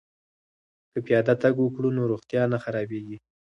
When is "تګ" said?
1.43-1.53